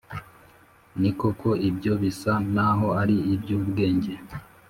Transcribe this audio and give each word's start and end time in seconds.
Ni 0.99 1.11
koko 1.19 1.49
ibyo 1.69 1.93
bisa 2.01 2.33
n’aho 2.53 2.87
ari 3.01 3.15
iby’ubwenge 3.33 4.13